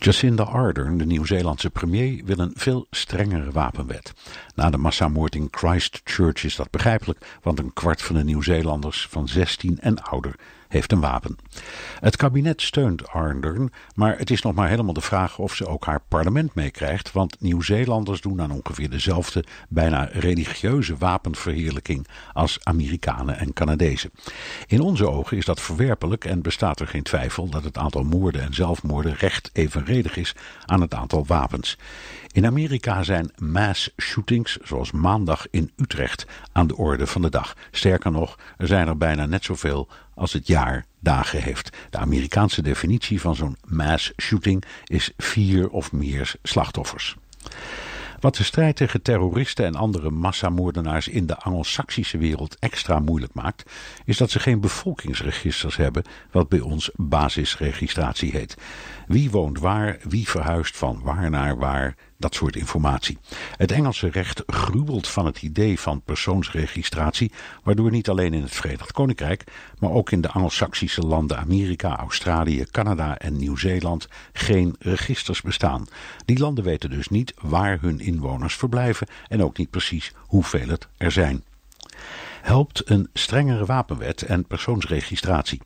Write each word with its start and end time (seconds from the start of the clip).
Jacinda 0.00 0.42
Ardern, 0.42 0.98
de 0.98 1.06
Nieuw-Zeelandse 1.06 1.70
premier, 1.70 2.24
wil 2.24 2.38
een 2.38 2.52
veel 2.54 2.86
strengere 2.90 3.50
wapenwet. 3.50 4.12
Na 4.54 4.70
de 4.70 4.76
massamoord 4.76 5.34
in 5.34 5.48
Christchurch 5.50 6.44
is 6.44 6.56
dat 6.56 6.70
begrijpelijk, 6.70 7.38
want 7.42 7.58
een 7.58 7.72
kwart 7.72 8.02
van 8.02 8.16
de 8.16 8.24
Nieuw-Zeelanders 8.24 9.06
van 9.10 9.28
16 9.28 9.78
en 9.80 10.02
ouder 10.02 10.34
heeft 10.68 10.92
een 10.92 11.00
wapen. 11.00 11.36
Het 12.00 12.16
kabinet 12.16 12.62
steunt 12.62 13.08
Ardern, 13.08 13.72
maar 13.94 14.18
het 14.18 14.30
is 14.30 14.42
nog 14.42 14.54
maar 14.54 14.68
helemaal 14.68 14.92
de 14.92 15.00
vraag 15.00 15.38
of 15.38 15.54
ze 15.54 15.66
ook 15.66 15.84
haar 15.84 16.00
parlement 16.08 16.54
meekrijgt, 16.54 17.12
want 17.12 17.36
Nieuw-Zeelanders 17.40 18.20
doen 18.20 18.40
aan 18.40 18.50
ongeveer 18.50 18.90
dezelfde 18.90 19.44
bijna 19.68 20.08
religieuze 20.12 20.96
wapenverheerlijking 20.96 22.06
als 22.32 22.58
Amerikanen 22.62 23.38
en 23.38 23.52
Canadezen. 23.52 24.10
In 24.66 24.80
onze 24.80 25.08
ogen 25.08 25.36
is 25.36 25.44
dat 25.44 25.60
verwerpelijk 25.60 26.24
en 26.24 26.42
bestaat 26.42 26.80
er 26.80 26.86
geen 26.86 27.02
twijfel 27.02 27.48
dat 27.48 27.64
het 27.64 27.78
aantal 27.78 28.02
moorden 28.02 28.42
en 28.42 28.54
zelfmoorden 28.54 29.14
recht 29.14 29.50
evenredig 29.52 30.16
is 30.16 30.34
aan 30.66 30.80
het 30.80 30.94
aantal 30.94 31.26
wapens. 31.26 31.78
In 32.38 32.46
Amerika 32.46 33.02
zijn 33.02 33.30
mass 33.38 33.90
shootings, 33.96 34.56
zoals 34.56 34.90
maandag 34.90 35.46
in 35.50 35.70
Utrecht, 35.76 36.26
aan 36.52 36.66
de 36.66 36.76
orde 36.76 37.06
van 37.06 37.22
de 37.22 37.30
dag. 37.30 37.56
Sterker 37.70 38.10
nog, 38.10 38.38
er 38.56 38.66
zijn 38.66 38.88
er 38.88 38.96
bijna 38.96 39.26
net 39.26 39.44
zoveel 39.44 39.88
als 40.14 40.32
het 40.32 40.46
jaar 40.46 40.84
dagen 41.00 41.42
heeft. 41.42 41.76
De 41.90 41.98
Amerikaanse 41.98 42.62
definitie 42.62 43.20
van 43.20 43.36
zo'n 43.36 43.56
mass 43.66 44.12
shooting 44.22 44.64
is 44.84 45.12
vier 45.16 45.68
of 45.68 45.92
meer 45.92 46.34
slachtoffers. 46.42 47.16
Wat 48.20 48.36
de 48.36 48.44
strijd 48.44 48.76
tegen 48.76 49.02
terroristen 49.02 49.64
en 49.64 49.74
andere 49.74 50.10
massamoordenaars 50.10 51.08
in 51.08 51.26
de 51.26 51.36
Anglo-Saxische 51.36 52.18
wereld 52.18 52.56
extra 52.58 52.98
moeilijk 52.98 53.34
maakt, 53.34 53.70
is 54.04 54.16
dat 54.16 54.30
ze 54.30 54.40
geen 54.40 54.60
bevolkingsregisters 54.60 55.76
hebben, 55.76 56.04
wat 56.30 56.48
bij 56.48 56.60
ons 56.60 56.90
basisregistratie 56.94 58.30
heet. 58.30 58.56
Wie 59.06 59.30
woont 59.30 59.58
waar, 59.58 59.98
wie 60.02 60.28
verhuist 60.28 60.76
van 60.76 61.00
waar 61.02 61.30
naar 61.30 61.58
waar, 61.58 61.94
dat 62.18 62.34
soort 62.34 62.56
informatie. 62.56 63.18
Het 63.56 63.72
Engelse 63.72 64.08
recht 64.08 64.42
gruwelt 64.46 65.08
van 65.08 65.26
het 65.26 65.42
idee 65.42 65.80
van 65.80 66.02
persoonsregistratie, 66.02 67.32
waardoor 67.62 67.90
niet 67.90 68.08
alleen 68.08 68.34
in 68.34 68.42
het 68.42 68.54
Verenigd 68.54 68.92
Koninkrijk, 68.92 69.44
maar 69.78 69.90
ook 69.90 70.10
in 70.10 70.20
de 70.20 70.28
Anglo-Saxische 70.28 71.00
landen 71.00 71.38
Amerika, 71.38 71.96
Australië, 71.96 72.64
Canada 72.70 73.18
en 73.18 73.36
Nieuw-Zeeland 73.36 74.08
geen 74.32 74.76
registers 74.78 75.42
bestaan. 75.42 75.86
Die 76.24 76.38
landen 76.38 76.64
weten 76.64 76.90
dus 76.90 77.08
niet 77.08 77.34
waar 77.40 77.78
hun 77.80 78.00
inwoners 78.00 78.54
verblijven 78.54 79.06
en 79.28 79.42
ook 79.42 79.58
niet 79.58 79.70
precies 79.70 80.12
hoeveel 80.18 80.68
het 80.68 80.88
er 80.96 81.12
zijn. 81.12 81.44
Helpt 82.42 82.90
een 82.90 83.08
strengere 83.12 83.64
wapenwet 83.64 84.22
en 84.22 84.46
persoonsregistratie? 84.46 85.60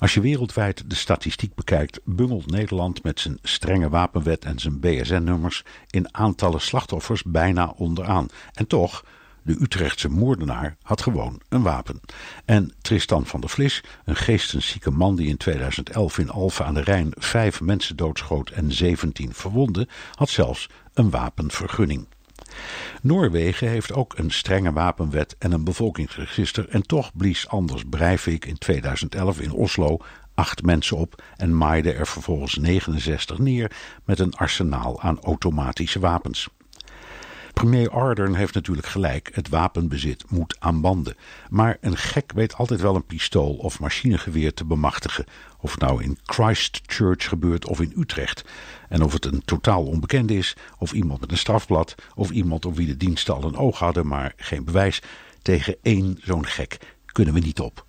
Als 0.00 0.14
je 0.14 0.20
wereldwijd 0.20 0.90
de 0.90 0.94
statistiek 0.94 1.54
bekijkt, 1.54 2.00
bungelt 2.04 2.50
Nederland 2.50 3.02
met 3.02 3.20
zijn 3.20 3.38
strenge 3.42 3.88
wapenwet 3.88 4.44
en 4.44 4.58
zijn 4.58 4.80
BSN-nummers 4.80 5.64
in 5.90 6.14
aantallen 6.14 6.60
slachtoffers 6.60 7.22
bijna 7.22 7.74
onderaan. 7.76 8.26
En 8.52 8.66
toch, 8.66 9.04
de 9.42 9.56
Utrechtse 9.60 10.08
moordenaar 10.08 10.76
had 10.82 11.02
gewoon 11.02 11.40
een 11.48 11.62
wapen. 11.62 12.00
En 12.44 12.72
Tristan 12.80 13.26
van 13.26 13.40
der 13.40 13.50
Vlis, 13.50 13.82
een 14.04 14.16
geesteszieke 14.16 14.90
man 14.90 15.16
die 15.16 15.28
in 15.28 15.36
2011 15.36 16.18
in 16.18 16.30
Alphen 16.30 16.66
aan 16.66 16.74
de 16.74 16.82
Rijn 16.82 17.12
vijf 17.18 17.60
mensen 17.60 17.96
doodschoot 17.96 18.50
en 18.50 18.72
17 18.72 19.34
verwonde, 19.34 19.88
had 20.14 20.28
zelfs 20.28 20.68
een 20.94 21.10
wapenvergunning. 21.10 22.06
Noorwegen 23.02 23.68
heeft 23.68 23.92
ook 23.92 24.18
een 24.18 24.30
strenge 24.30 24.72
wapenwet 24.72 25.36
en 25.38 25.52
een 25.52 25.64
bevolkingsregister 25.64 26.68
en 26.68 26.82
toch 26.82 27.10
blies 27.14 27.48
Anders 27.48 27.82
Breivik 27.90 28.44
in 28.44 28.58
2011 28.58 29.40
in 29.40 29.52
Oslo 29.52 29.98
acht 30.34 30.62
mensen 30.62 30.96
op 30.96 31.22
en 31.36 31.56
maaide 31.56 31.92
er 31.92 32.06
vervolgens 32.06 32.56
69 32.56 33.38
neer 33.38 33.72
met 34.04 34.18
een 34.18 34.34
arsenaal 34.34 35.00
aan 35.00 35.20
automatische 35.20 35.98
wapens. 35.98 36.48
Premier 37.60 37.90
Ardern 37.90 38.34
heeft 38.34 38.54
natuurlijk 38.54 38.86
gelijk, 38.86 39.30
het 39.32 39.48
wapenbezit 39.48 40.24
moet 40.30 40.56
aan 40.58 40.80
banden. 40.80 41.16
Maar 41.48 41.76
een 41.80 41.96
gek 41.96 42.32
weet 42.32 42.54
altijd 42.54 42.80
wel 42.80 42.94
een 42.94 43.04
pistool 43.04 43.54
of 43.54 43.80
machinegeweer 43.80 44.54
te 44.54 44.64
bemachtigen. 44.64 45.24
Of 45.58 45.70
het 45.70 45.80
nou 45.80 46.02
in 46.02 46.18
Christchurch 46.24 47.28
gebeurt 47.28 47.66
of 47.66 47.80
in 47.80 47.92
Utrecht. 47.96 48.44
En 48.88 49.02
of 49.02 49.12
het 49.12 49.24
een 49.24 49.42
totaal 49.44 49.84
onbekende 49.84 50.36
is, 50.36 50.56
of 50.78 50.92
iemand 50.92 51.20
met 51.20 51.30
een 51.30 51.38
strafblad, 51.38 51.94
of 52.14 52.30
iemand 52.30 52.66
op 52.66 52.76
wie 52.76 52.86
de 52.86 52.96
diensten 52.96 53.34
al 53.34 53.44
een 53.44 53.56
oog 53.56 53.78
hadden, 53.78 54.06
maar 54.06 54.32
geen 54.36 54.64
bewijs. 54.64 55.02
Tegen 55.42 55.76
één 55.82 56.18
zo'n 56.22 56.46
gek 56.46 56.78
kunnen 57.06 57.34
we 57.34 57.40
niet 57.40 57.60
op. 57.60 57.88